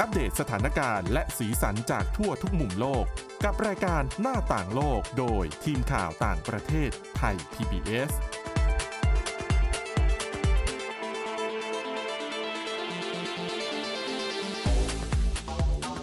[0.00, 3.04] อัปเดตสถานการณ์และสีสันจากทั่วทุกมุมโลก
[3.44, 8.12] กับรายการหน้าต่างโลกโดยทีมข่าวต่างประเทศไทย PBS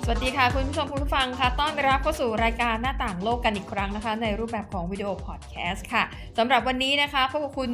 [0.06, 6.04] สวัสดีค่ะ คุณผู้ชมคุณผู้ฟังค่ะต้อนรับเข้าสู่รายการหน้าต่างโลกกันอีกครั้งนะคะ ในรูปแบบของวิดีโอพอดแคสต์ค่ะ
[6.38, 7.72] สำหรับวันนี้นะคะพบกับคุณ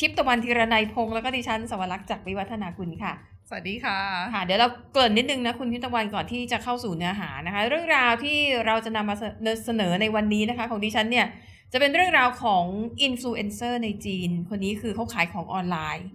[0.00, 3.98] ทิพย์ตะวันธีรนัยพงษ์แล้วก็ดิฉันสวรักษ์จากวิวัฒนาคุณค่ะ สวัสดีค่ะ
[4.34, 9.16] ค่ะ เดี๋ยวเราเกริ่นนิดนึงนะคุณทิพย์ตะวันก่อนที่จะเข้าสู่เนื้อหานะคะ เรื่องราวที่เราจะนำมา
[9.64, 11.26] เสนอในวันนี้นะคะ ของดิฉันเนี่ย
[11.72, 12.64] จะเป็นเรื่องราวของ
[13.02, 16.06] อินฟลูเอนเซอร์ในจีน คนนี้คือเขาขายของออนไลน์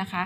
[0.00, 0.22] นะคะ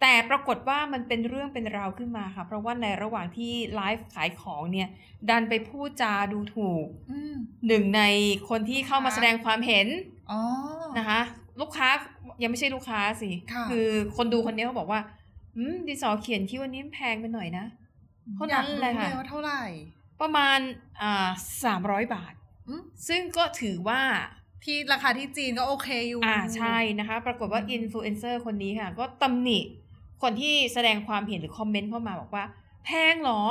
[0.00, 4.88] แต่ปรากฏว่ามันเป็นเรื่องเป็นราวขึ้นมาค่ะ เพราะว่าในระหว่างที่ไลฟ์ขายของเนี่ย
[5.28, 7.34] ดันไปพูดจาดูถูกอืม
[7.66, 8.02] หนึ่งใน
[8.48, 9.86] คนที่เข้ามาค่ะแสดงความเห็น
[10.30, 10.40] อ๋อ
[10.98, 11.20] นะคะ
[11.60, 11.88] ลูกค้า
[12.42, 15.00] ยังไม่ใช่ลูกค้าสิค่ะอคนดูคนนี้เขาบอกว่า
[15.56, 17.66] อืมดินสอเขียนคิดว่านี้มันแพงไปหน่อยนะ
[18.34, 19.62] เท่านั้นเลยค่ะอยากรู้ว่าเท่าไหร่
[20.20, 20.58] ประมาณ
[21.02, 21.28] อ่า
[21.64, 22.32] สามร้อยบาท
[22.68, 24.00] อืมซึ่งก็ถือว่า
[24.64, 29.60] ที่ราคาที่จีนก็โอเคอยู่ อ่าใช่นะคะ ปรากฏว่าอืมอินฟลูเอนเซอร์คนนี้ค่ะ ก็ตำหนิ
[30.22, 32.44] คนที่แสดงความเห็นหรือคอมเมนต์เข้ามาบอกว่า
[32.84, 33.42] แพงเหรอ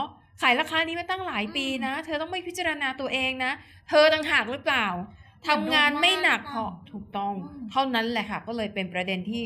[0.41, 3.51] ขายราคานี้มาตั้งหลายปีนะ เธอต้องไม่พิจารณาตัวเองนะ
[3.89, 4.87] เธอต่างหากหรือเปล่า
[5.47, 7.33] ทำงานไม่หนักพอถูกต้อง
[7.71, 9.45] เท่านั้นแหละค่ะ ก็เลยเป็นประเด็นที่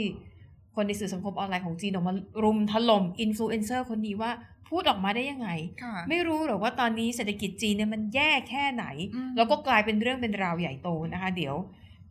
[0.75, 4.31] คนในสื่อสังคมออนไลน์ของจีนออกมารุมถล่มอินฟลูเอนเซอร์คนนี้ว่า
[4.69, 5.50] พูดออกมาได้ยังไง
[5.83, 11.55] ค่ะไม่รู้หรอกว่าตอนนี้เศรษฐกิจจีนเนี่ยมันแย่แค่ไหนอืมแล้วก็กลายเป็นเรื่องเป็นราวใหญ่โตนะคะ เดี๋ยว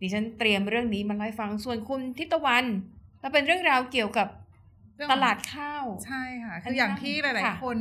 [0.00, 2.64] ดิฉันเตรียมเรื่องนี้มาเล่าให้ฟังส่วนคุณทิตวัน
[3.20, 4.28] แล้วเป็นเรื่องราวเกี่ยวกับ
[4.97, 7.78] เรื่องตของลาดข้าว ใช่ค่ะอัคืนอนี้อย่างที่หลายค่ะๆคน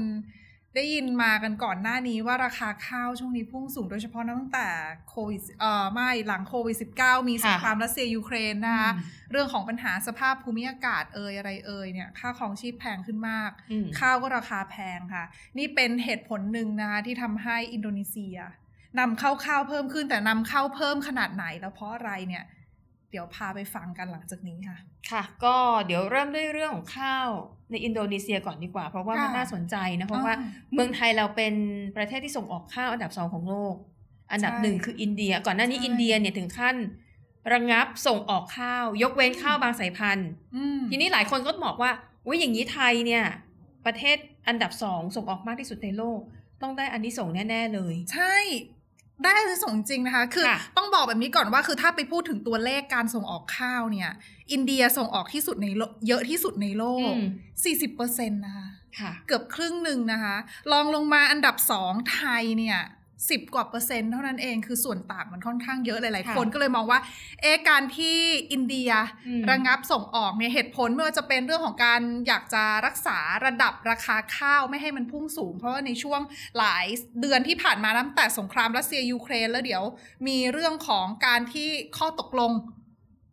[0.75, 4.67] ได้ยินมากันก่อนหน้านี้ว่าราคาข้าวช่วงนี้พุ่งสูงโดยเฉพาะตั้งแต่
[5.09, 8.91] โควิดเอ่อไม่หลังโควิด -19 มีสงครามรัสเซียยูเครนนะคะ
[9.31, 15.23] เรื่องของปัญหาสภาพภูมิอากาศเอ่ยอะไรเอ่ยเนี่ยค่าครองชีพแพงขึ้นมากอืมข้าวก็ราคาแพงค่ะ
[15.57, 18.37] นี่เป็นเหตุผลหนึ่งนะคะที่ทำให้อินโดนีเซีย
[18.99, 22.43] นำเข้าข้าวเพิ่มขึ้นแต่นำเข้าเพิ่มขนาดไหนแล้วเพราะอะไรเนี่ย
[23.11, 24.77] เดี๋ยวพาไปฟังกันหลังจากนี้ค่ะ
[25.11, 25.55] ค่ะ ก็
[25.85, 27.29] เดี๋ยวเริ่มด้วยเรื่องของข้าว
[27.71, 31.53] ในอินโดนีเซียก่อนดีกว่า เพราะว่ามันค่ะน่าสนใจนะ เพราะว่าอ่าเมืองไทยเราเป็น
[31.97, 33.75] ประเทศที่ส่งออกข้าวอันดับสองของโลก
[34.31, 36.75] อันดับใช่หนึ่งคืออินเดีย ก่อนหน้านี้ใช่อินเดียเนี่ยถึงขั้น
[37.53, 41.91] ระงับส่งออกข้าว ยกเว้นข้าวบางสายพันธุ์อืมทีนี้หลายคนก็บอกว่า
[42.25, 43.23] อุ้ยอย่างนี้ไทยเนี่ย
[43.85, 44.17] ประเทศ
[44.47, 46.19] อันดับสองส่งออกมากที่สุดในโลก
[46.61, 48.35] ต้องได้อันนี้ส่งส์แน่ ๆ เลย ใช่
[49.23, 54.09] ได้อานิสงส์จริงนะคะ คือค่ะต้องบอกแบบนี้ก่อนว่าคือถ้าไปพูดถึงตัวเลขการส่งออกข้าวเนี่ย
[54.51, 57.25] อินเดียส่งออกที่สุดในโลกเยอะที่สุดในโลกอืม
[57.97, 58.67] 40%นะคะ
[58.99, 60.35] ค่ะเกือบครึ่งหนึ่งนะคะ
[60.71, 62.79] ลองลงมาอันดับสองไทยเนี่ย
[63.29, 66.99] สิบกว่าเปอร์เซ็นต์เท่านั้นเองคือส่วนต่างมันค่อนข้างเยอะหลายค่ะๆคนก็เลยมองว่า
[67.41, 68.17] เอะการที่
[68.51, 68.91] อินเดีย
[69.27, 76.21] อืมระงับส่งออกเนี่ยเหตุผลไม่ว่าจะเป็นเรื่องของการอยากจะรักษาระดับราคาข้าวไม่ให้มันพุ่งสูง เพราะว่าในช่วง
[76.57, 76.85] หลาย
[77.21, 79.83] เดือนที่ผ่านมาตั้งแต่สงครามรัสเซียยูเครนแล้วเดี๋ยว
[80.27, 82.51] มีเรื่องของการที่ข้อตกลง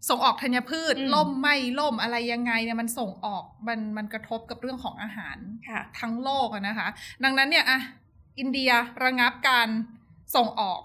[0.08, 5.36] ส่งออกธัญพืชอืมล่มไม่ล่มอะไรยังไงเนี่ยมันส่งออกมันมันกระทบกับเรื่องของอาหาร
[5.68, 6.88] ค่ะทั้งโลกอะนะคะ
[7.24, 7.80] ดังนั้นเนี่ยอะ
[8.38, 8.70] อินเดีย
[9.04, 9.68] ระงับการ
[10.36, 10.80] ส่งออก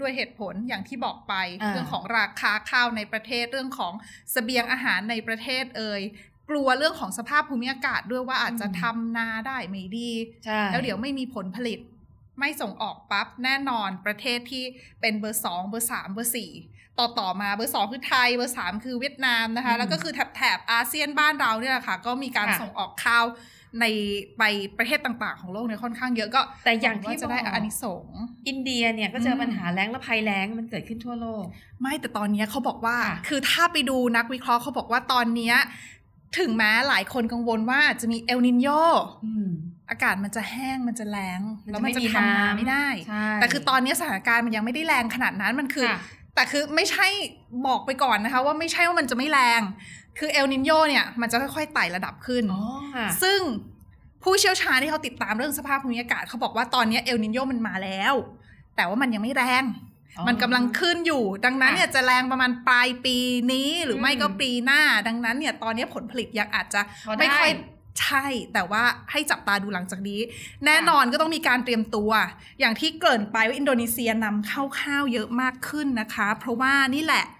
[0.00, 3.92] ด้วยเหตุผลอย่างที่บอกไปอ่าเรื่องของราคาข้าวในประเทศเรื่องของ
[4.32, 6.02] เสบียงอาหารในประเทศเอ่ย
[6.50, 10.10] กลัวเรื่องของสภาพภูมิอากาศด้วยว่าอาจจะทำนาได้ไม่ดี
[10.44, 11.78] ใช่แล้วเดี๋ยวไม่มีผลผลิต
[12.38, 14.64] ไม่ส่งออกปั๊บแน่นอนประเทศที่
[15.00, 16.52] เป็นเบอร์สองเบอร์สามเบอร์สี่
[16.98, 23.24] ต่อต่อมาเบอร์สองคือไทยเบอร์สามคือเวียดนามนะคะ แล้วก็คือแถบแถบอาเซียนบ้านเราเนี่ยแหละค่ะ ก็มีการส่งออกข้าว
[23.80, 23.84] ใน
[24.38, 24.42] ไป
[24.78, 31.44] ประเทศต่างๆ ของโลกเนี่ยค่อนข้างเยอะก็ แต่อย่างที่หวัจะได้บอกอานิสงส์อินเดียเนี่ยก็เจออมปัญหาแล้งและภัยแล้งมันเกิดขึ้นทั่วโลก
[31.80, 35.56] ไม่แต่ตอนเนี้ยเขาบอกว่าค่ะคือถ้าไปดูนักวิเคราะห์เขาบอกว่าตอนเนี้ย
[36.38, 38.68] ถึงแม้หลายคนกังวลว่าจะมีเอลนีโญ
[39.24, 39.48] อืม
[39.90, 46.00] อากาศมันจะแห้งมันจะแล้งมันจะแล้วมันจะไม่มีทำนาน้ำไม่ได้ใช่แต่คือตอนนี้สถานการณ์มันยังไม่ได้แรงขนาดนั้นมันคือค่ะ
[46.34, 47.06] แต่คือไม่ใช่
[47.66, 49.62] บอกไปก่อนนะคะ ว่าไม่ใช่ว่ามันจะไม่แรง
[50.18, 52.62] คือเอลนินโยเนี่ยมันจะค่อยๆไต่ระดับขึ้นอ๋อ
[52.94, 53.40] ค่ะซึ่ง
[54.22, 58.14] ผู้เชี่ยวชาญที่เขาติดตามเรื่องสภาพภูมิอากาศเขาบอกว่าตอนนี้เอลนินโยมันมาแล้ว
[58.76, 59.64] แต่ว่ามันยังไม่แรง
[60.18, 63.16] อ๋อมันกำลังขึ้นอยู่ ดังนั้นค่ะเนี่ยจะแรงประมาณปลายปี
[63.52, 67.50] นี้หรือไม่ก็อืมปีหน้า ดังนั้นเนี่ยตอนนี้ผลผลิตยังอาจจะพอได้ไม่ค่อย
[68.00, 70.20] ใช่ แต่ว่าให้จับตาดูหลังจากนี้
[70.66, 72.10] แน่นอนก็ต้องมีการเตรียมตัว
[72.60, 77.35] อย่างที่เกริ่นไปว่าอินโดนีเซียนำเข้าข้าวเยอะมากขึ้นนะคะ เพราะว่านี่แหละเ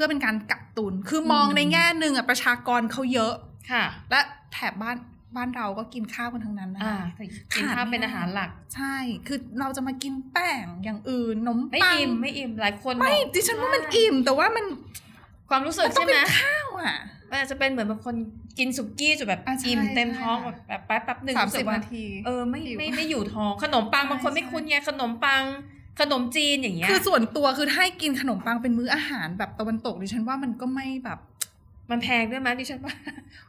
[0.00, 3.34] พื่อเป็นการกักตุน คือมองอืมในแง่หนึ่งอะประชากรเขาเยอะ
[3.70, 4.20] ค่ะ และ
[4.52, 4.96] แถบบ้าน
[5.36, 7.26] บ้านเราก็กินข้าวกันทั้งนั้นนะอ่าคะ
[7.56, 14.64] กินข้าวเป็นอาหารหลัก ใช่ คือเราจะมากินแป้งอย่างอื่นนมไม่ปังอิ่มไม่อิ่มหลายคนไม่บอกดิฉันว่ามันอิ่ม แต่ว่ามัน
[15.50, 16.96] ความรู้สึกมันต้องใช่ไหมเป็นข้าวอะ
[17.30, 18.14] มันอาจจะเป็นเหมือนบางคน
[18.58, 25.42] กินสุกี้จนแบบอะใช่อิ่มเต็มใช่ท้องค่ะแบบแป๊บแป๊บหนึ่งสามรู้สิสึบกว่านาทีเออไม่หิวไม่ไม่อยู่ท้องขนมปังใช่บางคนไม่ใช่คุ้นไงขนมปัง
[26.00, 31.18] ขนมจีนอย่างเงี้ยคือส่วนตัวคือถ้าให้กินขนมปังเป็นมื้ออาหารแบบตะวันตกดิฉันว่ามันก็ไม่แบบ
[31.90, 32.94] มันแพงด้วยมั้ยดิฉันว่า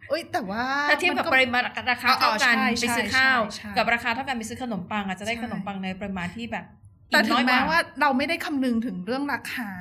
[0.10, 1.62] เอ้ยแต่ว่าถ้าเทียบกับนปริมาณ
[1.92, 6.66] ราคาเท่ากันอ๋อไปใช่ซื้อข้าวใช่ใช่กับราคาเท่ากันไปซื้อขนมปังอาจจะได้ใช่ขนมปังในปริมาณที่แบบ
[7.10, 9.81] แต่ถึน้งอยกแม้ว่าว่าเราไม่ได้คำนึงถึงเรื่องราคาอ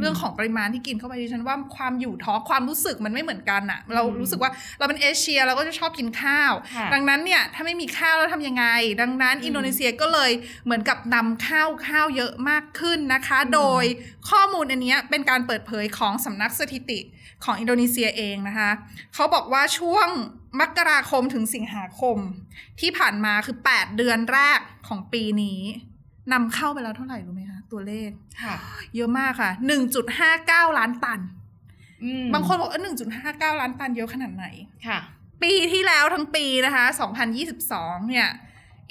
[0.00, 8.66] เรื่องของปริมาณที่กินเข้าไปดิฉันว่าความอยู่ท้องความรู้สึกมันไม่เหมือนกันอะเราอืมรู้สึกว่าเราเป็นเอเชียเราก็จะชอบกินข้าวค่ะดังนั้นเนี่ยถ้าไม่มีข้าวแล้วทำยังไง
[9.00, 10.30] ดังนั้นอืมอินโดนีเซียก็เลย
[10.64, 13.84] เหมือนกับนำข้าวข้าวเยอะมากขึ้นนะคะอืมโดย
[14.30, 17.00] ข้อมูลอันเนี้ยเป็นการเปิดเผยของสำนักสถิติ
[17.44, 18.70] ของอินโดนีเซียเองนะคะ
[19.14, 20.08] เขาบอกว่าช่วง
[20.60, 22.16] มกราคมถึงสิงหาคม
[22.80, 24.58] ที่ผ่านมาคือ 8 เดือนแรก
[24.88, 25.60] ของปีนี้
[26.32, 28.10] นำเข้าไปแล้วเท่าไหร่รู้ไหมคะ ตัวเลข
[28.42, 28.54] ค่ะ
[28.96, 29.50] เยอะมากค่ะ
[30.14, 31.20] 1.59ล้านตัน
[32.04, 32.80] อืมบางคนบอกว่า
[33.54, 34.46] 1.59ล้านตันเยอะขนาดไหน
[34.86, 34.98] ค่ะ
[35.42, 36.84] ปีที่แล้วทั้งปีนะคะ
[37.46, 38.28] 2022เนี่ย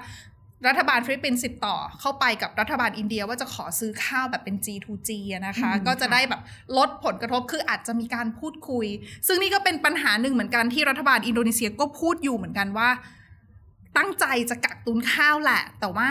[0.67, 6.43] รัฐบาลฟิลิปปินส์ติดต่อเข้าไปกับรัฐบาลอินเดียว่าจะขอซื้อข้าวแบบเป็น G2G อะนะคะอืมก็จะค่ะได้แบบ
[6.79, 8.87] ลดผลกระทบคืออาจจะมีการพูดคุย
[9.27, 12.89] ซึ่งนี่ก็เป็นปัญหาหนึ่งเหมือนกันที่รัฐบาลอินโดนีเซียก็พูดอยู่เหมือนกันว่า
[13.97, 16.11] ตั้งใจจะกักตุนข้าวแหละ แต่ว่า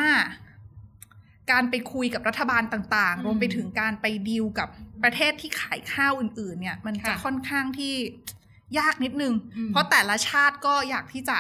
[1.52, 4.70] การไปคุยกับรัฐบาลต่างอืมๆรวมไปถึงการไปดีลกับ
[5.04, 7.94] ประเทศที่ขายข้าวอื่น ๆ เนี่ย มันจะค่ะค่อนข้างที่
[8.80, 11.38] ยากนิดนึงอืมเพราะแต่ละชาติก็อยากที่จะ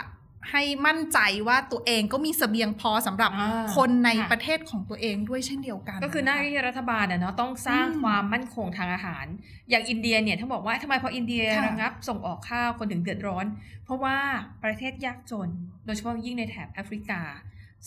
[0.52, 9.26] ให้มั่นใจว่าตัวเองก็มีเสบียงพอสำหรับอ่าคนในค่ะประเทศของตัวเองด้วยเช่นเดียวกัน ก็คือหน้าที่รัฐบาลอะเนาะต้องสร้างอืมความมั่นคงทางอาหาร
[9.70, 13.46] อย่างอินเดียเนี่ยท่านบอกว่าทำไมพออินเดียค่ะระงับ ส่งออกข้าวคนถึงเดือดร้อน
[13.86, 14.18] เพราะว่า
[14.64, 15.50] ประเทศยากจน
[15.86, 17.22] โดยเฉพาะยิ่งในแถบแอฟริกา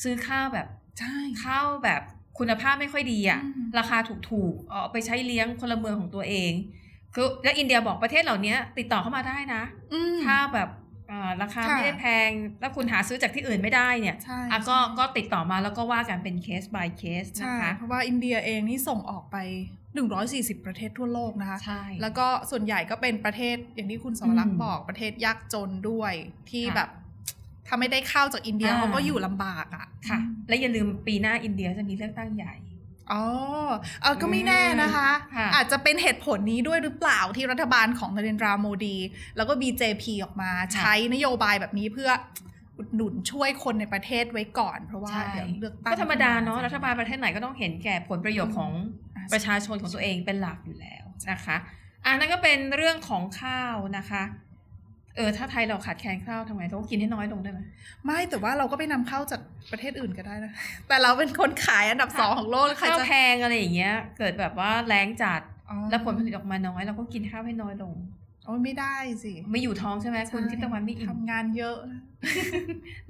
[0.02, 0.66] ซื้อข้าวแบบ
[0.98, 2.02] ใช่ข้าวแบบ
[2.38, 3.98] คุณภาพไม่ค่อยดีอะอืมราคา
[4.30, 6.52] ถูกๆเอาไปใช้เลี้ยงพลเมืองของตัวเอง
[7.14, 10.81] คือและอินเดียบอกประเทศเหล่านี้ติดต่อเข้ามาได้นะอืมข้าวแบบอ่า
[11.42, 19.36] ราคาค่ะไม่ได้แพง แล้วคุณหาซื้อจากที่อื่นไม่ได้เนี่ยใช่อะก็ใช่ก็ติดต่อมาแล้วก็ว่ากันเป็นเคส by เคสใช่นะคะเพราะว่าอินเดียเองนี่ส่งออกไป
[20.00, 26.12] 140 ประเทศทั่วโลกนะคะใช่แล้วก็ส่วนใหญ่ก็เป็นประเทศอย่างที่คุณสวรักอืษ์มบอกประเทศยากจนด้วย
[26.50, 26.88] ที่ค่ะแบบ
[27.66, 32.54] ถ้าไม่ได้ข้าวจากอินเดียอ่าเขาก็อยู่ลำบากอะค่ะ และอย่าลืมปีหน้าอินเดียจะมีเลือกตั้งใหญ่
[33.12, 33.22] อ๋อ
[34.02, 38.96] เออก็ไม่แน่นะคะ ค่ะอาจจะเป็นเหตุผลนี้ด้วยหรือเปล่าที่รัฐบาลของนเรนทราโมดี
[39.36, 42.10] แล้วก็ BJP ออกมาใช้นโยบายแบบนี้เพื่อ
[42.78, 48.72] อุดหนุนช่วยคนในประเทศไว้ก่อน เพราะว่าใช่ เดี๋ยวเลือกตั้งก็ธรรมดาเนาะรัฐบาลประเทศไหนก็ต้องเห็นแก่ผลประโยชน์ของ
[49.16, 51.56] อ่าประชาชนของตัวเองเป็นหลักอยู่แล้วนะคะ
[52.04, 54.22] อะนั่นก็เป็นเรื่องของข้าวนะคะ
[55.16, 57.60] เออถ้าไทยเราขาดแคลนข้าวทำไงเราก็กินให้น้อยลงได้ไหม
[58.04, 59.40] ไม่แต่ว่าเราก็ไปนำเข้าจาก
[59.72, 60.52] ประเทศอื่นก็ได้นะ
[60.88, 65.40] แต่เราเป็นคนขายอันดับสองของโลกใครข้าวจะแพงอะไรอย่างเงี้ย เกิดแบบว่าแล้งจัด
[65.70, 67.94] อ๋อแล้วผลผลิตออกมาน้อยเราก็กินข้าวให้น้อยลง
[68.44, 72.00] โอ้ยไม่ได้สิไม่อยู่ท้องใช่ไหมคุณใช่ทิพย์ตะวันไม่อิ่มทำงานเยอะนะ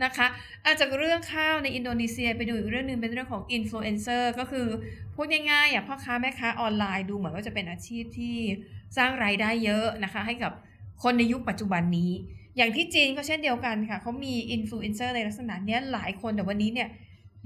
[0.02, 0.26] นะคะ
[0.64, 4.66] อาจากเรื่องข้าวในอินโดนีเซียไปดูอีกเรื่องหนึ่งเป็นเรื่องของอินฟลูเอนเซอร์ก็คือ
[5.14, 8.36] พูดง่ายๆอะพ่อค้าแม่ค้าออนไลน์ดูเหมือนว่าจะเป็นอาชีพที่
[8.96, 10.52] สร้างรายได้เยอะนะคะ ให้กับ
[11.02, 12.10] คนในยุคปัจจุบันนี้
[12.56, 16.88] อย่างที่จีนก็เช่นเดียวกันค่ะเขามีอินฟลูเอนเซอร์ในลักษณะเนี้ยหลายคนแต่วันนี้เนี่ย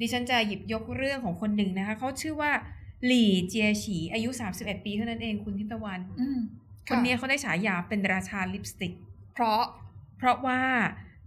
[0.01, 2.53] ดิฉันจะหยิบยกเรื่องของคนหนึ่งนะคะเขาชื่อว่า
[3.07, 6.39] หลี่เจียฉีอายุ 31 ปีเท่านั้นเองคุณทิพย์ตะวันอืม
[6.89, 8.93] คนเนี้ยเขาได้ฉายาเป็นราชาลิปสติก
[9.35, 9.63] เพราะ
[10.19, 10.61] เพราะว่า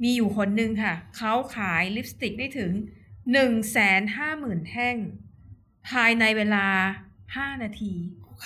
[0.03, 2.71] มีอยู่คนหนึ่งค่ะ เขาขายลิปสติกได้ถึง
[3.09, 4.95] 1นึ่งแสนห้าหมื่นแท่ง
[5.89, 6.67] ภายในเวลา
[7.15, 7.93] 5 นาที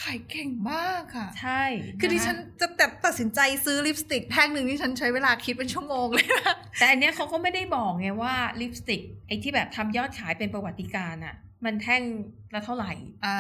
[0.02, 1.64] ขายเก่งมากค่ะ ใช่
[2.00, 11.36] คือดิฉันจะแต่ตัดสินใจซื้อลิปสติกแท่งหนึ่งที่ฉันใช้เวลาคิดเป็นชั่วโมงเลยนะแต่อันเนี้ยเขาก็ไม่ได้บอกไงว่าลิปสติกไอ้ที่แบบทำยอดขายเป็นประวัติการณ์อะ
[11.68, 12.04] มันแท่ง
[12.54, 12.92] ละเท่าไหร่
[13.26, 13.38] อ่า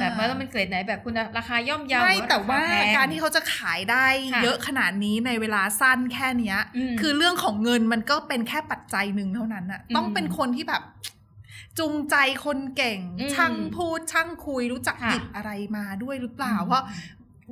[0.00, 10.82] แบบว่ามันเกรดไหนแบบคุณราคาย่อมเยาวไม่หรือแต่ว่าคแพงการที่เขาจะขายได้ค่ะเยอะขนาดนี้ในเวลาสั้นแค่เนี้ยอืมคือเรื่องของเงินมันก็เป็นแค่ปัจจัยหนึ่งเท่านั้นอะอืมต้องเป็นคนที่แบบ
[11.78, 16.84] จูงใจคนเก่งอืมช่างพูดช่างคุยรู้จักค่ะหยิบอะไรมาด้วยหรือเปล่าอืมเพราะ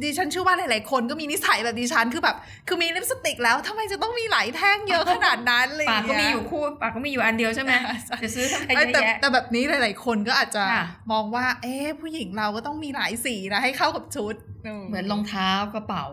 [0.02, 2.36] ดิฉันเชื่อว่าหลาย ๆ คนก็มีนิสัยแบบดิฉันคือแบบ
[2.68, 7.72] คือมีลิปสติกแล้วทำไมจะต้องมีหลายแท่งเยอะขนาดนั้นเลยปากก็มีอยู่คู่ปากก็มีอยู่อันเดียวใช่ไหม
[8.22, 14.34] จะซื้อทำไมเยเอ้ยอะแต่แยะแต่แบบนี้หลาย ๆ คนก็อาจจะค่ะมองว่า เอ๊ะผู้หญิงเราก็ต้องมีหลายสีนะให้เข้ากับชุด
[14.88, 16.06] เหมือนรองเท้ากระเป๋า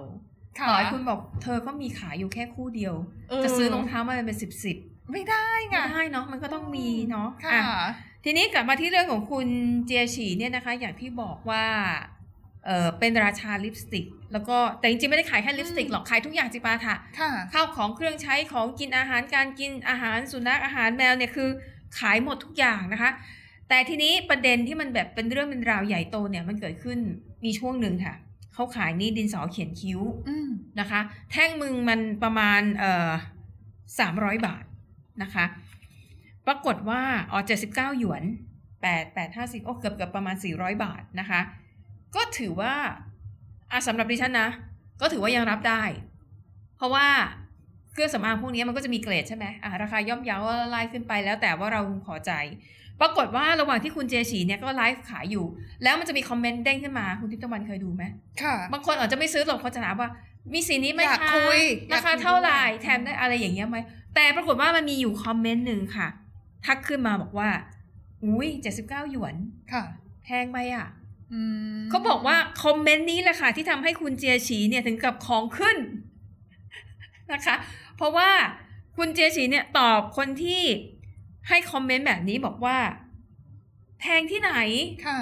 [0.60, 2.96] ค่ะต่อให้คุณบอกเธอก็มีขายอยู่แค่คู่เดียว
[3.44, 4.78] จะซื้อรองเท้ามาเป็นสิบสิบ
[5.12, 7.90] ไม่ได้ไงไม่ได้เนาะมันก็ต้องมีเนาะค่ะอะ
[8.26, 9.48] ทีนี้กลับมาที่เรื่องของคุณ
[9.86, 11.66] เจียฉีเนี่ยนะคะ อย่างที่บอกว่า
[12.66, 21.50] เออเป็นราชาลิปสติก แล้วก็แต่จริงๆไม่ได้ขายแค่ลิปสติกหรอกขายทุกอย่างจิปาถะค่ะข้าวของเครื่องใช้ของกินอาหารการกินอาหารสุนัขอาหารแมวเนี่ยคือ
[22.00, 23.12] ขายหมดทุกอย่างนะคะ
[23.70, 27.00] แต่ทีนี้ประเด็นที่มันแบบเป็นเรื่องเป็นราวใหญ่โตเนี่ยมันเกิดขึ้น
[27.46, 28.16] มีช่วงหนึ่งค่ะ
[28.54, 31.00] เขาขายนี่ดินสอเขียนคิ้วอืมนะคะ
[31.32, 33.12] แท่งมึงมันประมาณเอ่อ
[34.00, 34.64] สามร้อยบาท
[35.22, 35.46] นะคะ
[36.48, 37.02] ปรากฏว่า
[37.32, 38.24] อ๋อเจ็ดสิบเก้าหยวน
[38.82, 41.42] แปดแปดห้าสิบโอ้เกือบเกือบประมาณสี่ร้อยบาทนะคะ
[42.16, 42.74] ก็ถือว่า
[43.72, 44.50] อะสำหรับดิฉันนะ
[45.02, 45.84] ก็ถือว่ายังรับได้
[46.78, 47.08] เพราะว่า
[47.92, 52.32] เครื่องสำอางพวกนี้มันก็จะมีเกรดใช่ไหมอะราคาย่อมเยาว์ไล่ขึ้นไปแล้วแต่ว่าเราพอใจ
[53.02, 55.46] ปรากฏว่าระหว่างที่คุณเจฉีเนี่ยก็ไลฟ์ขายอยู่
[55.84, 58.04] แล้วมันจะมีคอมเมนต์เด้งขึ้นมาคุณทิพย์ตะวันเคยดูไหม
[58.42, 60.10] ค่ะ บางคนอาจจะไม่ซื้อหรอกเขาจะถามว่า
[60.54, 61.62] มีสีนี้ไหมอยากคะคุย
[61.94, 63.78] ราคาอยากคุยเท่าไหร่ด้วยแถมได้อะไรอย่างเงี้ยไหม
[64.16, 66.08] แต่ปรากฏว่ามันมีอยู่คอมเมนต์หนึ่งค่ะ
[66.66, 67.50] ทักขึ้นมาบอกว่า
[68.24, 69.36] อุ้ยเจ็ดสิบเก้าหยวน
[69.74, 69.84] ค่ะ
[70.24, 70.88] แพงไปอะ
[71.34, 71.42] อื
[71.78, 75.78] มเขาบอกว่าคอมเมนต์นี้แหละค่ะ ที่ทำให้คุณเจียฉีเนี่ยถึงกับของขึ้น
[77.32, 77.56] นะคะ
[77.98, 78.30] เพราะว่า
[78.98, 80.64] คุณเจียฉีเนี่ยตอบคนที่
[81.50, 82.78] ให้คอมเมนต์แบบนี้บอกว่า
[84.00, 84.54] แพงที่ไหน
[85.08, 85.20] ค่ะ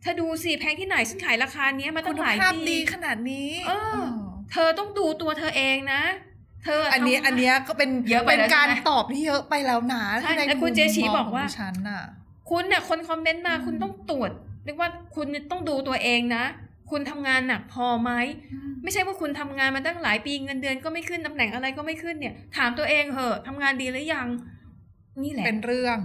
[0.00, 4.00] เธอดูสิแพงที่ไหนฉันขายราคาเนี้ยมาคุตั้ณงหลายภาพปีดีขนาดนี้ เออ
[4.52, 12.02] เธอต้องดูตัวเธอเองนะเธออันนี้ทำอันเนี้ยก็เป็นเยอะไปเป็นแล้วการใช่ไหมตอบที่เยอะไปแล้วนะใช่ในแล้วคุณมุมเจชีมงบอกว่าขงดิฉันน่ะ
[12.50, 14.30] คุณเนี่ยคนคอมเมนต์มาอืมคุณต้องตรวจ
[14.64, 16.44] เรียกว่าคุณต้องดูตัวเองนะ
[16.90, 18.10] คุณทำงานหนักพอไหม
[18.82, 24.28] ไม่ใช่ว่าคุณทำงานมาตั้งหลายปีเงินเดือนก็ไม่ขึ้นตำแหน่งอะไรก็ไม่ขึ้นเนี่ย ถามตัวเองเหอะทำงานดีหรือยัง
[25.22, 25.98] นี่แหละเป็นเรื่อง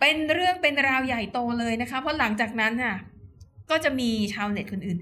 [0.00, 2.96] เป็นเรื่องเป็นราวใหญ่โตเลยนะคะ เพราะหลังจากนั้นน่ะ
[3.70, 4.98] ก็จะมีชาวเน็ตคนอื่น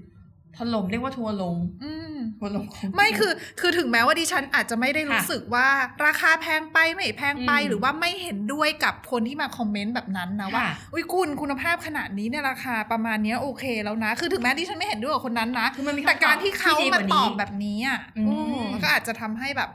[0.57, 1.91] ถล่มเรียกว่าทัวร์ลง อื
[2.27, 5.67] มทัวร์ลงของไม่คือคือถึงแม้ว่าดิฉันอาจจะไม่ได้รู้ค่ะสึกว่า
[6.05, 19.69] ราคาแพงไปไม่แพงไปอืมหรือว่าไม่เห็นด้วยกับคนที่มาคอมเมนต์แบบนั้นนะว่าค่ะอุ้ยคุณคุณภาพขนาดนี้เนี่ยราคาประมาณเนี้ยโอเคแล้วนะ คือถึงแม้ดิฉันไม่เห็นด้วยกับคนนั้นนะคือมันมีแต่การที่เขาคำตอบที่ดีกมาว่านี้ตอบแบบนี้อะอืมโอ้ก็อาจจะทำให้แบบ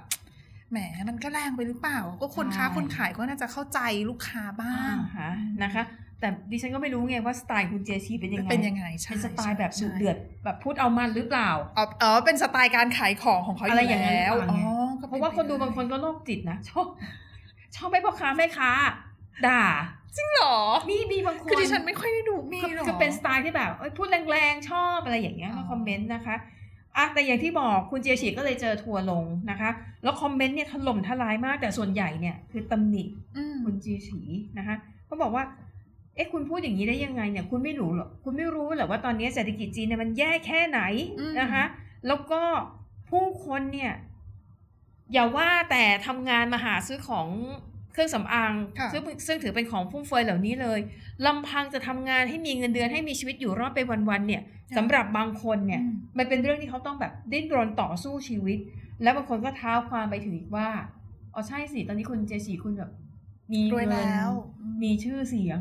[0.70, 0.78] แหม
[1.08, 3.80] มันก็แรงไปหรือเปล่า ก็คนค้าใช่คนขายก็น่าจะเข้าใจ
[4.10, 5.30] ลูกค้าบ้าอ่างฮะ
[5.62, 5.84] นะคะ
[6.22, 16.86] แต่ดิฉันก็ไม่รู้ไงว่าสไตล์คุณเจชีเป็นยังไง เป็นยังไงใช่เป็นสไตล์แบบดุใช่เดือดแบบพูดเอามันหรือเปล่าอ๋ออ๋อเป็นสไตล์การขายของของเขาอะไรอย่างนั้นแล้วหรือเปล่าอ๋ไงอก็เพราะว่าคนดูบางคนก็โรคจิตนะชอบ
[17.76, 18.70] ชอบให้พ่อค้าแม่ค้า
[19.46, 19.62] ด่า
[20.16, 20.56] จริงเหรอ
[20.90, 26.36] มีมีบางคน คือดิฉันไม่ค่อยได้ดูมีคือหรอคือเป็นสไตล์ที่แบบเอ้ยพูดแรงๆ ชอบอะไรอย่างเงี้ยอ๋อมาคอมเมนต์นะคะ
[26.96, 29.70] อะแต่อย่างที่บอกคุณเจียฉีก็เลยเจอทัวร์ลงนะคะ
[30.02, 33.04] แล้วคอมเมนต์เนี่ยถล่มทลายมากแต่ส่วนใหญ่เนี่ยคือตำหนิ
[33.36, 34.20] อืมคุณเจียฉี
[34.58, 34.76] นะคะ
[35.06, 35.44] เขาบอกว่า
[36.14, 40.80] เอ๊ะคุณพูดอย่างนี้ได้ยังไงเนี่ยคุณไม่รู้หรอกคุณไม่รู้เหรอว่าตอนนี้เศรษฐกิจจีนเนี่ยมันแย่แค่ไหน
[41.40, 41.64] นะคะ
[42.06, 42.42] แล้วก็
[43.10, 43.92] ผู้คนเนี่ย
[45.12, 47.28] อย่าว่าแต่ทำงานมาหาซื้อของ
[47.92, 50.80] เครื่องสำอางค่ะซึ่งซึ่งถือเป็นของฟุ่มเฟือยเหล่านี้เลย
[51.26, 54.42] ลำพังจะทำงานให้มีเงินเดือนให้มีชีวิตอยู่รอดไปวันๆเนี่ย
[54.76, 58.58] สำหรับบางคนเนี่ยอืมมันเป็นเรื่องที่เขาต้องแบบดิ้นรนต่อสู้ชีวิต
[59.02, 60.68] แล้วบางคนก็เท้าความไปถึงอีกว่า
[61.34, 62.90] อ๋อใช่สิตอนนี้คุณเจสีคุณแบบ
[63.52, 64.30] มีรวยเงินแล้ว
[64.82, 65.60] มีชื่อเสียง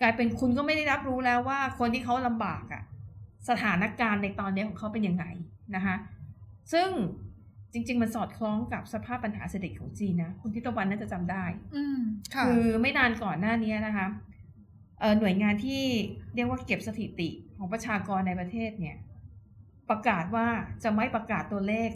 [0.00, 2.82] กลายเป็นคุณก็ไม่ได้รับรู้แล้วว่าคนที่เขาลำบากอะ
[3.48, 5.24] สถานการณ์ในตอนนี้ของเขาเป็นยังไง
[5.74, 5.96] นะคะ
[6.72, 6.88] ซึ่ง
[7.72, 11.44] จริง ๆ มันสอดคล้องกับสภาพปัญหาเศรษฐกิจของจีนนะคุณทิพย์ตะวันน่าจะจำได้
[11.76, 11.98] อืม
[12.34, 14.06] ค่ะคือไม่นานก่อนหน้านี้นะคะ
[15.00, 15.82] เอ่อหน่วยงานที่
[16.34, 18.96] เรียกว่าเก็บสถิติของประชากรในประเทศเนี่ย
[19.90, 20.46] ประกาศว่า
[20.84, 21.90] จะไม่ประกาศตัวเลข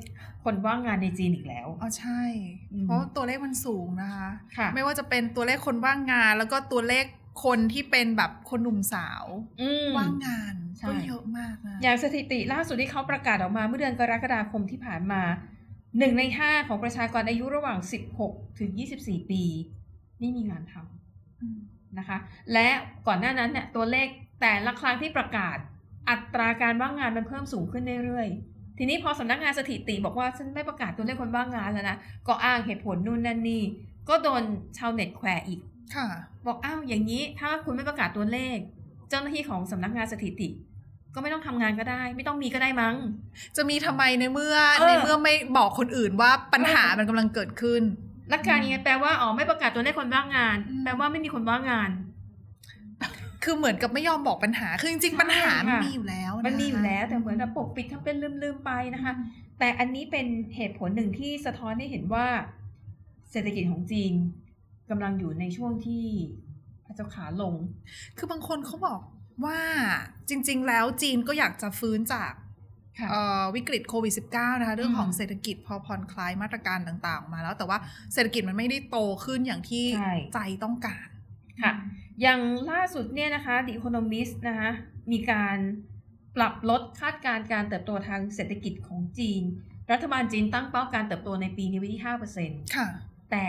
[0.44, 2.22] คนว่างงานในจีนอีกแล้วอ๋อใช่
[2.72, 7.04] อืมเพราะตัวเลขมันสูงนะคะค่ะไม่ว่าจะเป็นตัวเลขคนว่างงาน แล้วก็ตัวเลข
[7.44, 9.24] คนที่เป็นแบบคนหนุ่มสาว
[9.60, 15.22] อืมว่างงานใช่ก็เยอะมากนะอย่างสถิติล่าสุดที่เขาประกาศออกมาเมื่อเดือนกรกฎาคมที่ผ่านมา
[15.98, 17.78] หนึ่งในห้าของประชากรอายุระหว่าง
[18.18, 18.70] 16 ถึง
[19.00, 19.42] 24 ปี
[20.20, 21.58] ไม่มีงานทำอืม
[21.98, 22.18] นะคะ
[22.52, 22.68] และ
[23.06, 24.08] ก่อนหน้านั้นเนี่ยตัวเลข
[24.40, 25.56] แต่ละครั้งที่ประกาศ
[26.10, 31.96] อัตราการว่างงานมันเพิ่มสูงขึ้นเรื่อยๆ ทีนี้พอสำนักงานสถิติบอกว่าฉันไม่ประกาศตัวเลขคนว่างงานแล้วนะ
[32.28, 33.62] ก็อ้างเหตุผลนู่นนั่นนี่
[34.08, 34.42] ก็โดน
[34.78, 35.60] ชาวเน็ตแขวะอีก
[35.96, 36.08] ค่ะ
[36.46, 38.56] บอกอ้าวอย่างนี้ถ้าคุณไม่ประกาศตัวเลข
[39.10, 40.48] เจ้าหน้าที่ของสำนักงานสถิติ
[41.14, 42.94] ก็ไม่ต้องทำงานก็ได้ ไม่ต้องมีก็ได้มั้ง
[43.56, 47.82] จะมีทำไมในเมื่อเออในเมื่อไม่บอกคนอื่นว่าปัญหามันกำลังเกิดขึ้น
[48.30, 51.90] หลักการนี้แปลว่าอ๋อไม่ประกาศตัวเลขคนว่างงานอืมแปลว่าไม่มีคนว่างงาน
[53.44, 59.12] คือเหมือนกับไม่ยอมบอกปัญหาคือจริงๆปัญหามันใช่ค่ะมีอยู่แล้วะมันมีอยู่แล้วแต่เหมือนแบบปกปิดทำเป็นลืมๆไปนะคะ
[59.58, 62.26] แต่อันนี้เป็นเหตุผลหนึ่งที่สะท้อนให้เห็นว่า
[63.30, 64.12] เศรษฐกิจของจีน
[64.90, 66.04] กำลังอยู่ในช่วงที่
[66.84, 67.54] อาจจะขาลง
[68.18, 69.00] คือบางคนเขาบอก
[69.44, 69.60] ว่า
[70.28, 72.32] จริง ๆ แล้วจีนก็อยากจะฟื้นจาก
[72.98, 77.78] ค่ะเอ่อวิกฤตโควิด -19 นะคะ เรื่องของอืมเศรษฐกิจพอผ่อนคลายมาตรการต่างๆออกมาแล้ว แต่ว่า
[78.12, 81.06] เศรษฐกิจมันไม่ได้โตขึ้นอย่างที่ใช่ใจต้องการ
[81.62, 81.72] ค่ะ
[82.22, 84.70] อย่างล่าสุดเนี่ยนะคะ The Economist นะคะ
[85.12, 85.58] มีการ
[86.36, 89.42] ปรับลดคาดการณ์การเติบโตทางเศรษฐกิจของจีน
[89.92, 92.02] รัฐบาลจีนตั้งเป้าการเติบโตในปีนี้ไว้ที่
[92.38, 92.88] 5%ค่ะ
[93.32, 93.46] แต่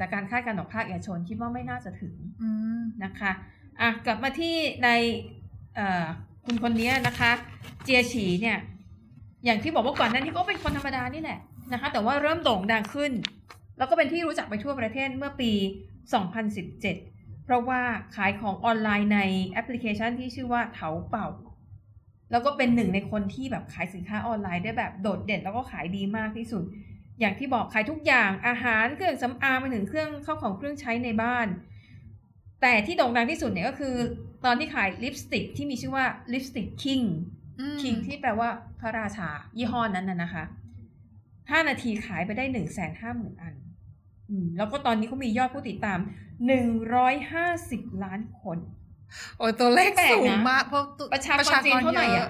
[0.00, 3.32] จากการคาดการณ์ของภาคเอกชนคิดว่าไม่น่าจะถึงอืมนะคะ
[3.80, 4.88] อะกลับมาที่ใน
[5.74, 6.04] เอ่อ
[6.44, 7.30] คุณคนนี้นะคะ
[7.82, 8.58] เจียฉีเนี่ย
[9.44, 11.38] อย่างที่บอกว่าก่อนหนั้านที่ก็เป็นคนธรรมดานี่แหละ
[11.72, 13.12] นะคะแต่ว่าเริ่มโด่งดังขึ้น
[13.78, 15.52] แล้วก็เป็นที่รู้จักไปทั่วประเทศเมื่อปี
[16.48, 17.80] 2017 เพราะว่า
[18.16, 21.28] ขายของออนไลน์ในแอปพลิเคชันที่ชื่อว่าเถาเป่า
[22.30, 26.64] แล้วก็เป็นหนึ่งในคนที่แบบขายสินค้าออนไลน์ได้แบบโดดเด่นแล้วก็ขายดีมากที่สุด
[27.22, 31.46] อย่างที่บอกขายทุกอย่างอาหารเครื่องสำอางไปถึงเครื่องเข้าของเครื่องใช้ในบ้าน
[32.62, 33.94] แต่ที่โด่งดังที่สุดเนี่ยก็คือ
[34.44, 37.00] ตอนที่ขายลิปสติกที่มีชื่อว่าลิปสติกคิง
[37.60, 38.48] อืมคิงที่แปลว่า
[38.80, 40.44] พระราชา ยี่ห้อนั้นน่ะนะคะ
[41.50, 43.54] ห้านาทีขายไปได้หนึ่งแสนห้าหมื่นอัน
[44.30, 45.98] อืมแล้วก็ตอนนี้เขามียอดผู้ติดตาม
[46.46, 48.58] หนึ่งร้อยห้าสิบล้านคน
[49.38, 52.28] โอ้ยตัวเลขแปลกนะสูงมากเพราะตัวประชากรจีนเท่าไหร่อะ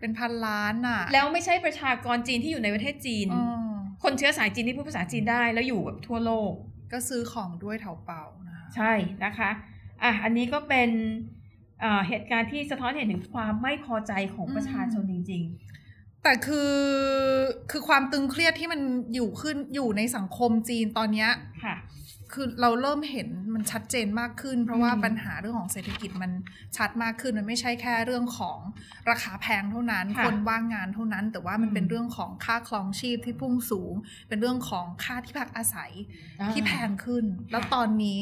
[0.00, 3.51] เป็นพันล้านอะ แล้วไม่ใช่ประชากรจีนที่อยู่ในประเทศจีน อ๋อ
[4.02, 6.52] คนเชื้อสายจีนที่พูดภาษาจีนได้แล้วอยู่แบบทั่วโลก
[6.92, 8.92] ก็ซื้อของด้วยเถาเป่านะคะใช่
[9.24, 9.50] นะคะ
[10.02, 10.90] อะอันนี้ก็เป็น
[11.80, 15.44] เอ่อเหตุการณ์ที่สะท้อนเห็นถึงความไม่พอใจของประชาชนจริง
[16.24, 16.72] แต่คือ
[17.70, 18.80] คือความตึงเครียดที่มัน
[19.14, 21.74] อยู่ขึ้นอยู่ในสังคมจีนตอนเนี้ยๆค่ะ
[22.34, 26.32] คือเราเริ่มเห็นมันชัดเจนมากขึ้น เพราะว่าอืมปัญหาเรื่องของเศรษฐกิจมัน
[26.76, 28.58] ชัดมากขึ้นมันไม่ใช่แค่เรื่องของ
[29.10, 33.94] ราคาแพงเท่านั้นค่ะคนว่างงานเท่านั้น แต่ว่ามันอืมเป็นเรื่องของค่าครองชีพที่พุ่งสูง
[34.28, 35.92] เป็นเรื่องของค่าที่พักอาศัย
[36.52, 38.20] ที่แพงขึ้น แล้วตอนนี้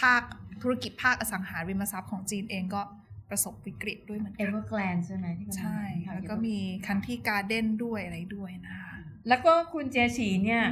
[0.00, 0.22] ภาค
[0.62, 2.82] ธุรกิจภาคอสังหาริมทรัพย์ของจีนเองก็
[3.30, 8.94] ประสบวิกฤตด้วยเหมือนเอกันเวอร์แกลนใช่ไหมที่กำลังใช่ข่าแล้วก็เยอะมีคันที่การ์เด้นด้วยอะไรด้วยนะคะ
[9.28, 10.62] แล้วก็คุณเจยฉีเนี่ย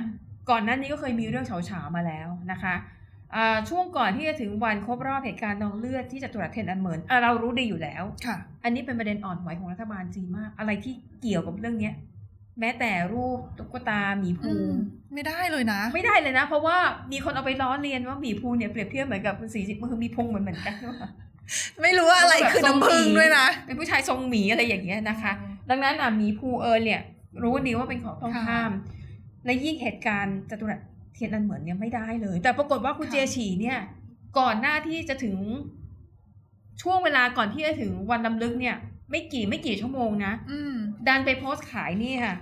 [0.50, 2.74] ก่อนหน้านี้ก็เคยมีเรื่องเฉาๆมาแล้วนะคะ
[3.34, 11.94] อ่าช่วงก่อนที่จะถึงวันครบรอบเหตุการณ์นองเลือดที่จตุรัสเทยนอันเหมินอะเรารู้ดีอยู่แล้วค่ะ อันนี้เป็นประเด็นอ่อนไหวของรัฐบาลจีนมาก อะไรที่เกี่ยวกับเรื่องเนี้ย
[12.60, 14.72] แม้แต่รูปตุ๊กตาหมีภูอืม
[15.14, 16.76] ไม่ได้เลยนะ ไม่ได้เลยนะ เพราะว่า
[17.12, 20.76] มีคนเอาไปล้อเลียนว่าหมีภูเนี่ยเปรียบเทียบเหมือนกับสีสิบมือมีพุงเหมือนเหมือนกัน
[21.82, 25.32] ไม่รู้ว่าอะไรคือน้ำผึ้งด้วยนะเป็นผู้ชายทรงหมีอะไรอย่างเงี้ยนะคะ
[25.70, 27.00] ดังนั้นอะหมีภูเออเนี่ย
[27.42, 28.70] รู้ดีว่าเป็นของต้องค่ะห้าม
[29.44, 30.81] และยิ่งเหตุการณ์จตุรัส
[31.14, 33.79] เทียนอันเหมือนเนี่ยไม่ได้เลย แต่ปรากฏว่าคุณค่ะเจยฉีเนี่ย
[34.38, 35.38] ก่อนหน้าที่จะถึง
[36.83, 38.76] ช่วงเวลาก่อนที่จะถึงวันลำลึกเนี่ย
[39.11, 40.74] ไม่กี่ไม่กี่ชั่วโมงนะอืม
[41.07, 42.35] ดันไปโพสต์ขายนี่ค่ะ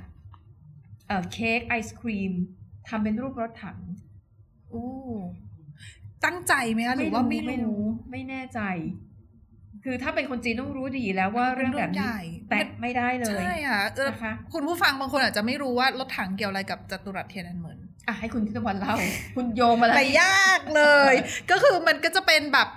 [1.07, 2.33] เอ่อเค้กไอศครีม
[2.89, 3.79] ทำเป็นรูปรถถัง
[4.71, 4.87] โอ้
[6.25, 8.61] ตั้งใจไหมคะหรือว่าไม่ไม่รู้รู้ ไม่แน่ใจ
[9.91, 12.21] คือถ้าเป็นคนจีนต้องรู้ดีแล้วว่าเรื่องแบบใหนี้ญ่
[12.51, 18.95] แตะไม่ได้เลย ใช่ค่ะเออนะคะคุณผู้ฟังบางคนอาจจะไม่รู้ว่ารถถังเกี่ยวอะไรกับจตุรัสเทียนอันเหมือนอะให้คุณทิตวันเล่า
[19.37, 21.15] คุณโยงมาแล้วแต่ยากเลย
[21.51, 22.69] ก็คือมันก็จะเป็นแบบ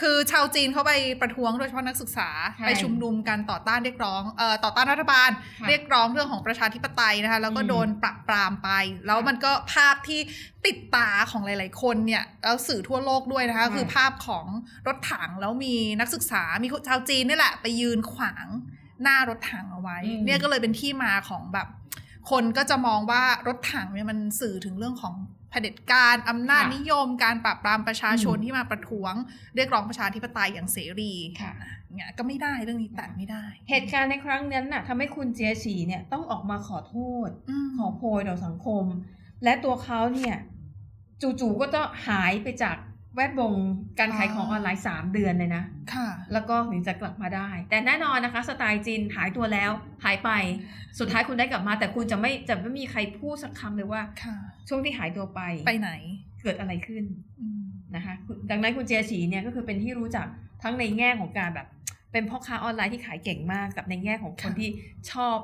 [0.00, 5.30] คือชาวจีนเขาไปประท้วงโดยเฉพาะนักศึกษาใช่ไปชุมนุมกันต่อต้านเรียกร้องเอ่อต่อต้านรัฐบาล
[5.60, 8.70] ค่ะเรียกร้องเรื่องของประชาธิปไตยนะคะแล้วก็อืมโดนปรับปรามไป
[9.06, 10.20] แล้วมันก็ภาพที่
[10.66, 14.46] ติดตาของหลาย ๆ คนเนี่ยแล้วสื่อทั่วโลกด้วยนะคะคือภาพของ
[14.86, 18.46] รถถังแล้วมีนักศึกษามีชาวจีนนี่แหละไปยืนขวาง
[19.02, 21.68] หน้ารถถังเอาไว้ เนี่ยก็เลยเป็นที่มาของแบบ
[22.30, 25.14] คนก็จะมองว่ารถถังเนี่ยมันสื่อถึงเรื่องของ
[25.50, 29.14] เผด็จการอำนาจค่ะนิยมการปราบปรามประชาชนอืมที่มาประท้วง
[29.56, 31.52] เรียกร้องประชาธิปไตยอย่างเสรีค่ะ
[31.94, 37.28] เนี่ยก็ไม่ได้เรื่องนี้แตะไม่ได้ เหตุการณ์ในครั้งนั้นน่ะทำให้คุณเจียฉีเนี่ยต้องออกมาขอโทษ
[37.66, 38.84] มขอโพยต่อสังคม
[39.44, 40.36] และตัวเขาเนี่ย
[41.22, 42.76] จู่ๆก็ต้องหายไปจาก
[43.18, 43.54] แวดวง
[43.98, 49.70] การขายของออนไลน์สามเดือนเลยนะ ค่ะ แล้วก็ถึงจะกลับมาได้ แต่แน่นอนนะคะ สไตล์จีนหายตัวแล้ว
[50.04, 50.30] หายไป
[50.98, 54.36] สุดท้ายคุณได้กลับมา แต่คุณจะไม่จะไม่มีใครพูดสักคำเลยว่าค่ะ
[54.68, 55.90] ช่วงที่หายตัวไป ไปไหน
[56.42, 57.04] เกิดอะไรขึ้น
[57.40, 57.62] อืม
[57.96, 58.14] นะคะ
[58.50, 60.26] ดังนั้นคุณเจียฉีเนี่ยก็คือเป็นที่รู้จัก
[60.62, 61.66] ทั้งในแง่ของการแบบ
[62.12, 64.68] เป็นพ่อค้าออนไลน์ที่ขายเก่งมาก กับในแง่ของคนค่ะที่
[65.12, 65.36] ชอบ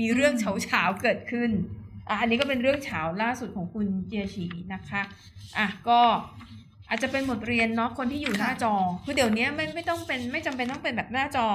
[0.00, 1.50] มีเรื่องอืมเฉาเฉาๆเกิดขึ้น
[2.08, 5.02] อะอันนี้ก็เป็นเรื่องเฉาล่าสุดของคุณเจียฉีนะคะ
[5.58, 6.00] อะก็
[6.88, 11.46] อาจจะเป็นบทเรียนเนาะคนที่อยู่หน้าจอคือเดี๋ยวนี้ไม่ไม่ต้องเป็นไม่จำเป็นต้องเป็นแบบหน้าจอ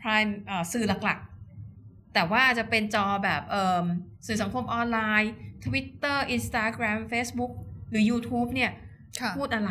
[0.00, 3.84] prime เอ่อสื่อหลักๆ แต่ว่าจะเป็นจอแบบเอ่ม
[4.26, 5.32] สื่อสังคมออนไลน์
[5.64, 7.52] Twitter Instagram Facebook
[7.90, 8.72] หรือ YouTube เนี่ย
[9.20, 9.70] ค่ะพูดอะไร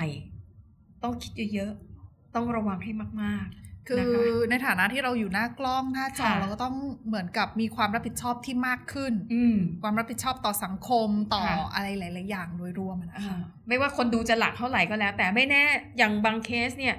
[1.04, 2.92] ต้องคิดเยอะๆ ต้องระวังให้
[3.24, 3.48] มาก
[3.88, 6.76] คือนะคะในฐานะที่เราอยู่หน้ากล้องหน้าจอค่ะเราก็ต้อง
[7.08, 15.64] เหมือนกับมีความรับผิดชอบที่มากขึ้นๆอืมความรับผิดชอบต่อสังคมต่อค่ะอะไรหลาย ๆ อย่างโดยรวมอะนะอ่าคะไม่ว่าคนดูจะหลักเท่าไหร่ก็แล้ว แต่ไม่แน่
[15.98, 16.96] อย่างบางเคสเนี่ย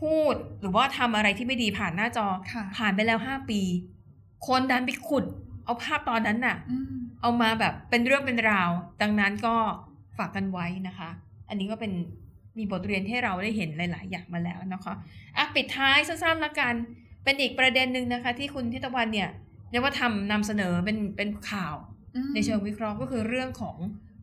[0.00, 3.60] พูดหรือว่าทำอะไรที่ไม่ดีผ่านหน้าจอค่ะผ่านไปแล้วห้าปี
[4.46, 5.24] คนดันไปขุด
[5.64, 8.70] เอาภาพตอนนั้นน่ะอืมเอามาแบบเป็นเรื่องเป็นราว
[9.02, 9.54] ดังนั้นก็
[10.18, 11.10] ฝากกันไว้นะคะ
[11.48, 11.92] อันนี้ก็เป็น
[12.60, 14.94] มีบทเรียนที่เราได้เห็นหลาย ๆ อย่างมาแล้วนะคะ
[15.36, 16.74] อะปิดท้ายสั้นๆละกัน
[17.24, 19.30] เป็นอีกประเด็นหนึ่งนะคะ ที่คุณทิตวันเนี่ย
[19.70, 21.74] เรียกว่าทำนำเสนอเป็นเป็นข่าว
[22.16, 23.76] อืมในเชิงวิเคราะห์ก็คือเรื่องของ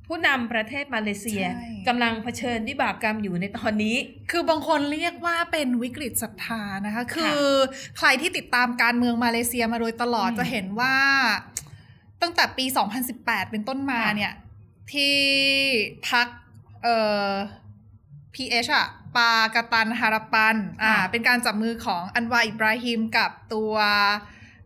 [0.07, 3.95] ผู้นำประเทศมาเลเซียใช่กำลังเผชิญวิบากกรรมอยู่ในตอนนี้
[4.31, 7.41] คือบางคนเรียกว่าเป็นวิกฤตศรัทธานะคะ คือ
[7.97, 10.95] ใครที่ติดตามการเมืองมาเลเซียมาโดยตลอดอืมจะเห็นว่า
[12.21, 12.65] ตั้งแต่ปี
[13.07, 14.33] 2018 เป็นต้นมาค่ะเนี่ย
[14.91, 15.15] ที่
[16.09, 16.27] พัก
[16.83, 16.97] เอ่
[17.29, 17.31] อ
[18.35, 18.87] PH อะ
[19.17, 23.73] ปากาตันฮาราปันอ่าค่ะเป็นการจับมือของอันวาอิบราฮิมกับตัว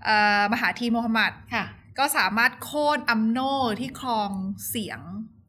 [0.06, 1.66] เอ่อมหาธีโมฮัมหมัดค่ะ
[2.00, 3.40] ก็สามารถโค่นอัมโน
[3.80, 4.32] ที่ครอง
[4.70, 5.02] เสียง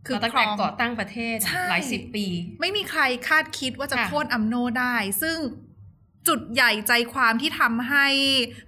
[0.07, 2.27] คือตั้งครแต่องก่อตั้งประเทศใช่หลายสิบปี
[2.61, 5.37] ไม่มีใครคาดคิดว่าจะค่ะโค่นอัมโนได้ ซึ่ง
[6.29, 8.07] จุดใหญ่ใจความที่ทำให้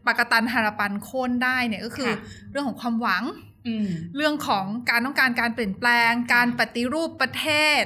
[0.07, 3.24] ปากาตันฮาราปันโค่นได้เนี่ยก็คือค่ะเรื่องของความหวัง
[3.66, 7.46] อืมเรื่องของการต้องการการเปลี่ยนแปลง การปฏิรูปประเท
[7.80, 7.83] ศ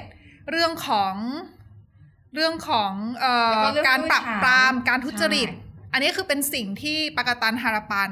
[0.51, 1.15] เรื่องของ
[2.35, 8.11] เรื่องของเอ่อแล้วก็เรื่องการปราบปรามผู้ชายการทุจริต ใช่ อันนี้คือเป็นสิ่งที่ปากาตันฮาราปัน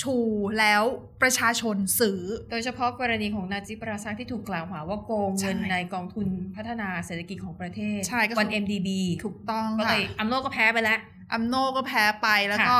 [0.00, 0.16] ชู
[0.58, 0.82] แล้ว
[1.22, 6.26] ประชาชนซื้อ โดยเฉพาะกรณีของนาจิปราซักที่ถูกกล่าวหาว่าโกงเงินใช่ในกองทุน
[6.56, 8.88] พัฒนาเศรษฐกิจของประเทศใช่ก็คือ วัน MDB
[9.24, 10.98] ถูกต้องก็เลค่ะยอัมโนก็แพ้ไปแล้ว
[11.32, 12.78] อัมโนก็แพ้ไปแล้วค่ะก็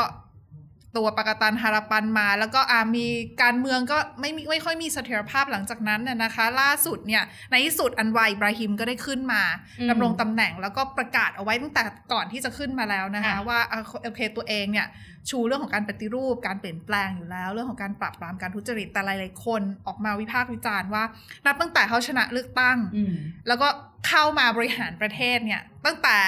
[0.97, 3.07] ตัวปากาตันฮาราปันมา แล้วก็อามี
[3.43, 9.43] การเมืองก็ไม่มีไม่ค่อยมีเสถียรภาพหลังจากนั้นน่ะนะคะ ล่าสุดเนี่ยในที่สุดอันวาอิบราฮิมก็ได้ขึ้นมา
[9.81, 11.83] อืมดำรงตำแหน่งแล้วก็ประกาศเอาไว้ตั้งแต่
[12.13, 14.87] ก่อนที่จะขึ้นมาแล้วนะคะค่ะว่าอะโอเคตัวเองเนี่ย
[15.31, 21.05] ชูเรื่องของการปฏิรูป การเปลี่ยนแปลงอยู่แล้ว เรื่องของการปราบปรามการทุจริตแต่หลายๆคนออกมาวิพากษ์วิจารณ์ว่า
[21.47, 23.15] นับตั้งแต่เขาชนะเลือกตั้งอืม
[23.49, 23.69] แล้วก็
[24.09, 26.19] เข้ามาบริหารประเทศเนี่ย ตั้งแต่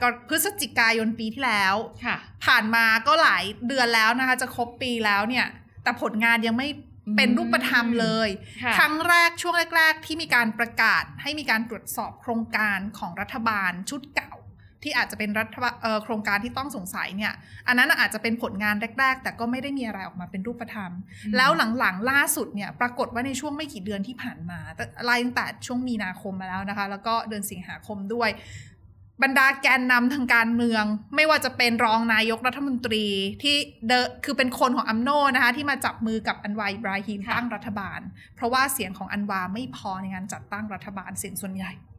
[0.00, 5.46] ก่อนพฤศจิกายนปีที่แล้วค่ะผ่านมาก็หลายเดือนแล้วนะคะ จะครบปีแล้วเนี่ย
[5.82, 6.68] แต่ผลงานยังไม่
[7.16, 8.28] เป็นรูปธรรมเลย
[8.62, 14.32] ค่ะครั้งแรกช่วงแรก ๆ ที่มีการประกาศให้มีการตรวจสอบโครงการของรัฐบาลชุดเก่า
[14.84, 17.32] ที่อาจจะเป็นรัฐบาลเอ่อโครงการที่ต้องสงสัยเนี่ย
[17.68, 20.92] อันนั้นอาจจะเป็นผลงานแรก ๆ แต่ก็ไม่ได้มีอะไรออกมาเป็นรูปธรรม
[21.24, 28.30] อืมแล้วหลังๆ ล่าสุดเนี่ย ปรากฏว่าในช่วงไม่กี่เดือนที่ผ่านมาแต่ไล่ตั้งแต่ช่วงมีนาคมมาแล้วนะคะ แล้วก็เดือนสิงหาคมด้วย
[29.22, 30.84] บรรดาแกนนำทางการเมือง
[31.16, 33.06] ไม่ว่าจะเป็นรองนายกรัฐมนตรี
[33.42, 38.00] ที่เดอะคือเป็นคนของอัมโนนะคะ ที่มาจับมือกับอันวาอิบราฮิมค่ะตั้งรัฐบาล
[38.36, 41.93] เพราะว่าเสียงของอันวาไม่พอในการจัดตั้งรัฐบาลเสียงส่วนใหญ่อืมอืม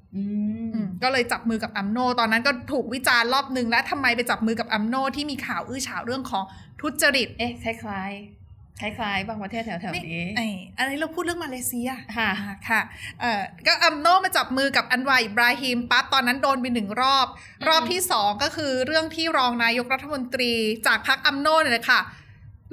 [1.04, 6.44] ก็เลยจับมือกับอัมโน ตอนนั้นก็ถูกวิจารณ์รอบนึงและทำไมไปจับมือกับอัมโนที่มีข่าวอื้อฉาวเรื่องของ
[6.82, 10.48] ทุจริต เอ๊ะคล้ายๆคล้ายๆบางประเทศแถวๆนี้ไอ้
[10.78, 12.82] อันนี้เราพูดเรื่องมาเลเซีย ค่ะอ่าค่ะ
[13.20, 20.52] เอ่อ ก็อัมโนมาจับมือกับอันวาร์ อิบราฮิมปั๊บตอนนั้นโดนไปหนึ่งรอบอืมรอบที่สองก็คือเรื่องที่รองนายกรัฐมนตรี
[20.88, 22.00] จากพรรคอัมโนเนี่ยแหละค่ะ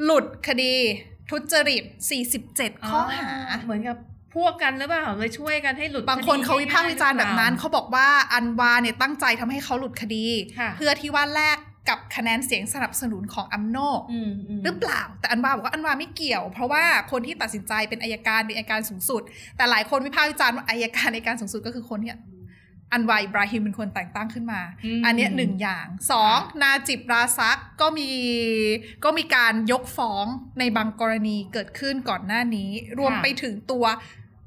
[0.04, 0.74] หลุดคดี
[1.30, 1.82] ทุจริต
[2.34, 3.28] 47 ข้อหา
[3.64, 3.96] เหมือนกับ
[4.34, 10.26] พวกกันหรือเปล่าเลยช่วยกันให้หลุดบางคนเขาวิพากษ์วิจารณ์แบบนั้นคดีเขาบอกว่าอันวาเนี่ยตั้งใจทำให้เขาหลุดคดี
[10.58, 11.58] ค่ะเพื่อที่ว่าแลก
[11.90, 13.76] กับคะแนนเสียงสนับสนุนของอัมโน
[14.12, 19.22] อืมอืมหรือเปล่า แต่อันวาบอกว่าอันวาไม่เกี่ยว เพราะว่าคนที่ตัดสินใจเป็นอายการเป็นอายการสูงสุด
[19.56, 22.12] แต่หลายคนวิพากษ์วิจารณ์ว่าอายการในการสูงสุดก็คือคนที่
[22.92, 28.08] อันวาอิบราฮิมเป็นคนแต่งตั้งขึ้นมาอืมอันเนี้ยหนึ่งอย่างสองนาจิบราซักก็มี
[29.04, 30.26] ก็มีการยกฟ้อง
[30.58, 33.84] ในบางกรณีเกิดขึ้นก่อนหน้านี้ รวมไปถึงตัว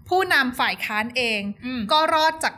[0.10, 2.54] ผู้นำฝ่ายค้านเองอืมก็รอดจาก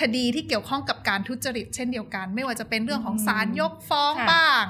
[0.00, 4.64] คดีที่เกี่ยวข้องกับการทุจริตเช่นเดียวกัน ไม่ว่าจะเป็นเรื่องของอืมศาลยกฟ้องค่ะบ้าง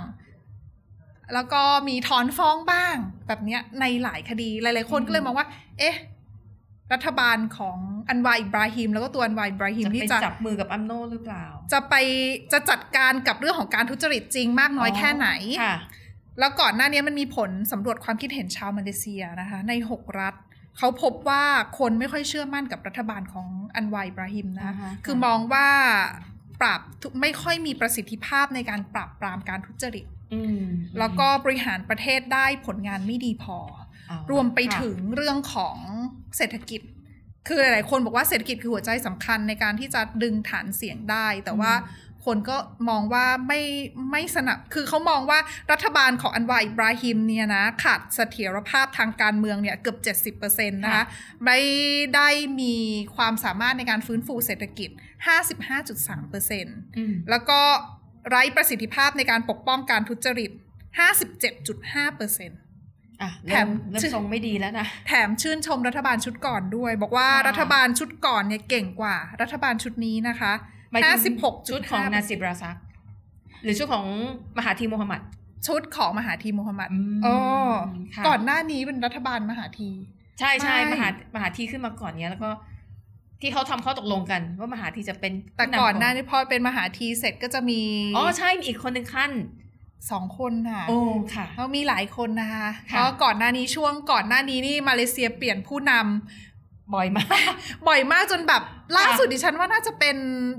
[1.34, 5.46] แล้วก็มีถอนฟ้องบ้าง แบบเนี้ยในหลายคดี หลาย ๆ คนก็เลยมองว่า
[5.78, 5.96] เอ๊ะ
[6.92, 11.94] รัฐบาลของอันวาอิบราฮิม แล้วก็ตัวอันวาอิบราฮิมจะที่ไปจะจับมือกับอัมโนหรือเปล่า จะไป
[12.52, 15.28] จะจัดการกับเรื่องของการทุจริตจริงมากน้อยแค่ไหน
[15.62, 15.76] ค่ะ
[16.40, 20.34] แล้วก่อนหน้านี้มันมีผลสำรวจความคิดเห็นชาวมาเลเซียนะคะ ใน 6 รัฐ
[20.78, 21.44] เขาพบว่า
[21.78, 25.68] คนไม่ค่อยเชื่อมั่นกับรัฐบาลของอันวาอิบราฮิมนะอ่าฮะคือมองว่า
[26.60, 26.80] ปราบ
[27.20, 30.64] ไม่ค่อยมีประสิทธิภาพในการปราบปรามการทุจริตอืม
[30.98, 33.58] แล้วก็บริหารประเทศได้ผลงานไม่ดีพอ
[34.08, 35.78] เอารวมไปค่ะถึงเรื่องของ
[36.36, 36.80] เศรษฐกิจ
[37.48, 41.72] คือหลายๆคนบอกว่าเศรษฐกิจคือหัวใจสำคัญในการที่จะดึงฐานเสียงได้ แต่ว่า
[42.26, 42.56] คนก็
[42.88, 43.60] มองว่าไม่
[44.10, 45.38] ไม่สนับ คือเขามองว่า
[45.72, 49.94] รัฐบาลของอันวาอิบราฮิมเนี่ยนะขาดเสถียรภาพทางการเมืองเนี่ยเกือ
[50.34, 51.04] บ 70%นะคะค่ะ
[51.44, 51.60] ไม่
[52.14, 52.28] ได้
[52.60, 52.74] มี
[53.16, 54.90] ความสามารถในการฟื้นฟูเศรษฐกิจ
[55.28, 57.60] 55.3%อืมแล้วก็
[58.28, 60.50] ไร้ประสิทธิภาพในการปกป้องการทุจริต
[61.70, 62.48] 57.5%
[63.22, 70.52] อะแถเริ่มมเริ่มทรงไม่ดีแล้วนะ แถมชื่นชมรัฐบาลชุดก่อนด้วย บอกว่าค่ะรัฐบาลชุดก่อนเนี่ยเก่งกว่ารัฐบาลชุดนี้นะคะ
[70.90, 72.76] หมายถึง56ชุดของนาซิบราซัก
[73.62, 74.06] หรือชุดของ
[74.58, 75.20] มหาธีโมฮัมหมัด
[75.66, 77.36] ชุดของมหาธีมูฮัมหมัดอืมอ๋อ
[78.14, 79.90] ค่ะก่อนหน้านี้เป็นรัฐบาลมหาธี
[80.38, 82.50] ใช่ใช่ไม่มหามหาธีขึ้นมาก่อนเนี้ยแล้วก็
[83.40, 87.80] ที่เขาทำข้อตกลงกัน ว่ามหาธีจะเป็นแต่ผู้ำก่อนหน้านี้พอเป็นมหาธีเสร็จก็จะมี
[88.16, 89.32] อ๋อใช่มีอีกคนหนึ่งขั้น
[90.10, 90.98] สองคนค่ะโอ้
[91.34, 96.45] ค่ะเขามีหลายคนนะคะเพค่ะราะก่อนหน้านี้ช่วงก่อนหน้านี้นี่มาเลเซียเปลี่ยนผู้นำ
[96.94, 97.52] บ่อยมาก
[97.88, 98.62] บ่อยมากจนแบบ
[98.96, 100.16] ล่าสุดดิฉันว่าน่าจะเป็น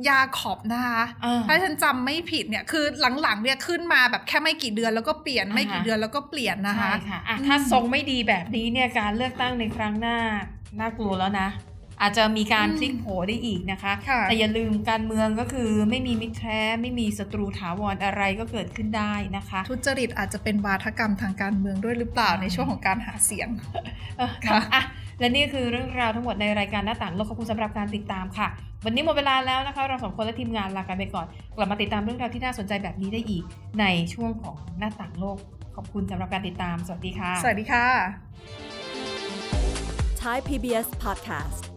[0.09, 2.85] ยาขอบนะคะอ่าถ้าฉันจำไม่ผิดเนี่ยคือ
[3.21, 10.17] หลังๆเนี่ยขึ้นมาแบบแค่ไม่กี่เดือนแล้วก็เปลี่ยนอ่าฮะไม่กี่เดือนแล้วก็เปลี่ยนนะคะใช่ค่ะอะอืมถ้าทรงไม่ดีแบบนี้เนี่ยการเลือกตั้งในครั้งหน้า
[10.79, 11.47] น่ากลัวแล้วนะ
[12.01, 23.49] อาจจะมีการพลิกโผได้อีกนะคะค่ะแต่อย่าลืมการเมืองก็คือไม่มีมิตรแท้ไม่มีศัตรูถาวรอะไรก็เกิดขึ้นได้นะคะ ทุจริตอาจจะเป็นวาทกรรมทางการเมืองด้วยหรือเปล่าอ่าในช่วงของการหาเสียง
[24.17, 24.83] เออค่ะอะ
[25.19, 28.47] และนี่คือเรื่องราวทั้งหมดในรายการหน้าต่างโลกขอบคุณสำหรับการติดตามค่ะ
[28.86, 33.43] วันนี้หมดเวลาแล้วนะคะ เราสองคนและทีมงานลากันไปก่อน กลับมาติดตามเรื่องราวที่น่าสนใจแบบนี้ได้อีก
[33.79, 35.38] ในช่วงของหน้าต่างโลก
[35.75, 37.88] ขอบคุณสำหรับการติดตาม สวัสดีค่ะ สวัสดีค่ะ
[40.27, 41.76] Thai PBS podcast.